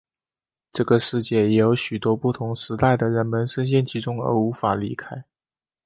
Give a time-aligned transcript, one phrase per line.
[0.73, 5.25] 这个世界也有许多不同时代的人们身陷其中而无法离开。